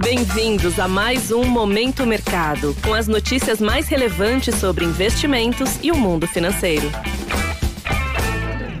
[0.00, 5.96] Bem-vindos a mais um Momento Mercado, com as notícias mais relevantes sobre investimentos e o
[5.96, 6.86] mundo financeiro.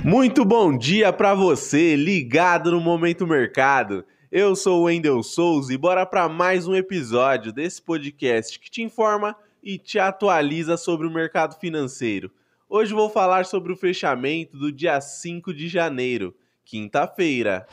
[0.04, 4.04] Muito bom dia para você, ligado no Momento Mercado.
[4.30, 8.82] Eu sou o Wendel Souza e bora para mais um episódio desse podcast que te
[8.82, 12.30] informa e te atualiza sobre o mercado financeiro.
[12.68, 17.66] Hoje vou falar sobre o fechamento do dia 5 de janeiro, quinta-feira.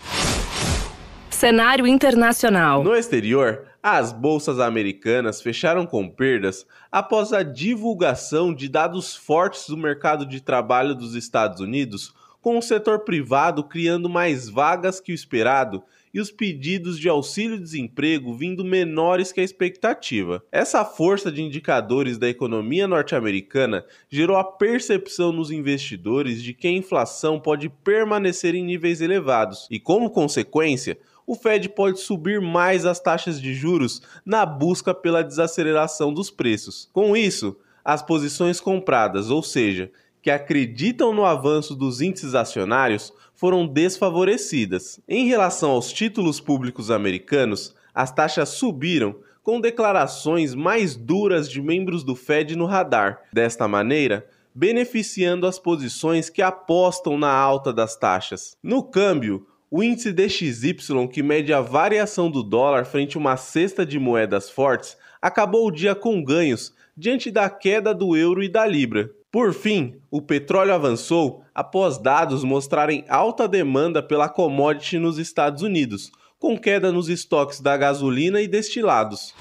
[1.46, 2.84] Cenário internacional.
[2.84, 9.78] No exterior, as bolsas americanas fecharam com perdas após a divulgação de dados fortes do
[9.78, 15.14] mercado de trabalho dos Estados Unidos, com o setor privado criando mais vagas que o
[15.14, 20.44] esperado e os pedidos de auxílio-desemprego vindo menores que a expectativa.
[20.52, 26.72] Essa força de indicadores da economia norte-americana gerou a percepção nos investidores de que a
[26.72, 33.00] inflação pode permanecer em níveis elevados e, como consequência, o Fed pode subir mais as
[33.00, 36.90] taxas de juros na busca pela desaceleração dos preços.
[36.94, 43.68] Com isso, as posições compradas, ou seja, que acreditam no avanço dos índices acionários, foram
[43.68, 45.00] desfavorecidas.
[45.08, 52.04] Em relação aos títulos públicos americanos, as taxas subiram com declarações mais duras de membros
[52.04, 53.22] do Fed no radar.
[53.32, 58.58] Desta maneira, beneficiando as posições que apostam na alta das taxas.
[58.64, 59.46] No câmbio,
[59.78, 64.50] o índice DXY, que mede a variação do dólar frente a uma cesta de moedas
[64.50, 69.12] fortes, acabou o dia com ganhos diante da queda do euro e da libra.
[69.30, 76.10] Por fim, o petróleo avançou após dados mostrarem alta demanda pela commodity nos Estados Unidos,
[76.40, 79.34] com queda nos estoques da gasolina e destilados.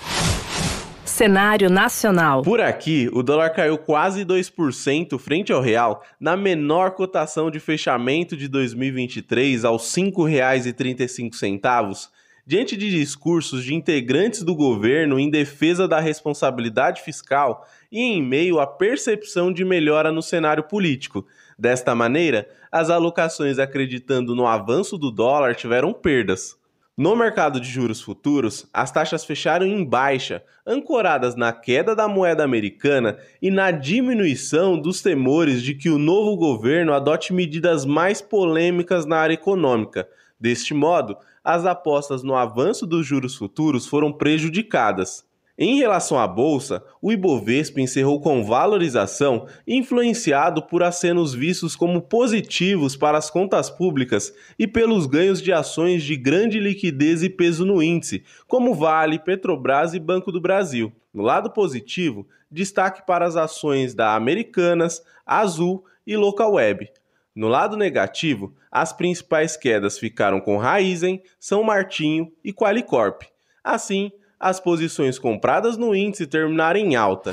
[1.15, 2.43] Cenário nacional.
[2.43, 8.37] Por aqui, o dólar caiu quase 2% frente ao real, na menor cotação de fechamento
[8.37, 12.09] de 2023 aos R$ 5,35
[12.45, 18.59] diante de discursos de integrantes do governo em defesa da responsabilidade fiscal e em meio
[18.59, 21.25] à percepção de melhora no cenário político.
[21.57, 26.59] Desta maneira, as alocações acreditando no avanço do dólar tiveram perdas.
[26.97, 32.45] No mercado de juros futuros, as taxas fecharam em baixa, ancoradas na queda da moeda
[32.45, 39.07] americana e na diminuição dos temores de que o novo governo adote medidas mais polêmicas
[39.07, 40.09] na área econômica.
[40.39, 45.25] Deste modo, as apostas no avanço dos juros futuros foram prejudicadas.
[45.57, 52.97] Em relação à bolsa, o Ibovespa encerrou com valorização influenciado por acenos vistos como positivos
[52.97, 57.81] para as contas públicas e pelos ganhos de ações de grande liquidez e peso no
[57.81, 60.93] índice, como Vale, Petrobras e Banco do Brasil.
[61.13, 66.91] No lado positivo, destaque para as ações da Americanas, Azul e Localweb.
[67.33, 73.23] No lado negativo, as principais quedas ficaram com Raizen, São Martinho e Qualicorp.
[73.63, 74.11] Assim,
[74.45, 77.33] as posições compradas no índice terminaram em alta.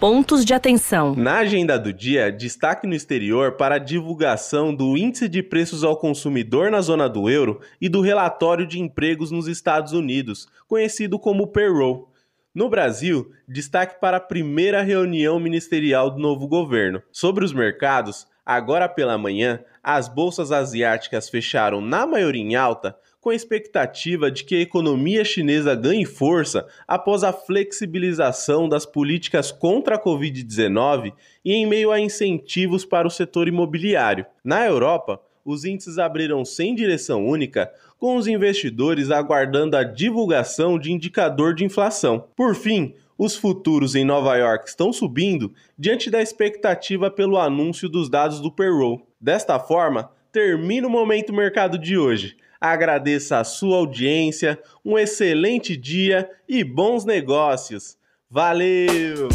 [0.00, 1.14] Pontos de atenção.
[1.14, 5.96] Na agenda do dia, destaque no exterior para a divulgação do Índice de Preços ao
[5.96, 11.46] Consumidor na zona do euro e do Relatório de Empregos nos Estados Unidos, conhecido como
[11.46, 12.10] Payroll.
[12.52, 17.00] No Brasil, destaque para a primeira reunião ministerial do novo governo.
[17.12, 23.30] Sobre os mercados, agora pela manhã, as bolsas asiáticas fecharam na maioria em alta, com
[23.30, 29.94] a expectativa de que a economia chinesa ganhe força após a flexibilização das políticas contra
[29.94, 31.12] a Covid-19
[31.44, 34.26] e em meio a incentivos para o setor imobiliário.
[34.44, 40.92] Na Europa, os índices abriram sem direção única, com os investidores aguardando a divulgação de
[40.92, 42.24] indicador de inflação.
[42.36, 48.08] Por fim, os futuros em Nova York estão subindo diante da expectativa pelo anúncio dos
[48.08, 49.06] dados do payroll.
[49.20, 52.36] Desta forma, termina o momento mercado de hoje.
[52.60, 57.96] Agradeço a sua audiência, um excelente dia e bons negócios.
[58.30, 59.28] Valeu!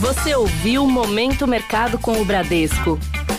[0.00, 2.98] Você ouviu Momento Mercado com o Bradesco.